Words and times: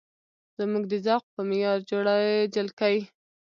زموږ 0.59 0.83
د 0.91 0.93
ذوق 1.05 1.23
په 1.33 1.41
معیار 1.49 1.77
جوړې 1.89 2.19
جلکۍ 2.53 2.97